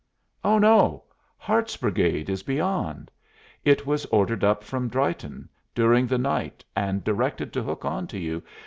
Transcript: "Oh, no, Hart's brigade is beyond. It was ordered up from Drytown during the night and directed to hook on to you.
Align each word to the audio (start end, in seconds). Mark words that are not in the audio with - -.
"Oh, 0.43 0.57
no, 0.57 1.03
Hart's 1.37 1.77
brigade 1.77 2.27
is 2.27 2.41
beyond. 2.41 3.11
It 3.63 3.85
was 3.85 4.07
ordered 4.07 4.43
up 4.43 4.63
from 4.63 4.89
Drytown 4.89 5.47
during 5.75 6.07
the 6.07 6.17
night 6.17 6.65
and 6.75 7.03
directed 7.03 7.53
to 7.53 7.61
hook 7.61 7.85
on 7.85 8.07
to 8.07 8.17
you. 8.17 8.41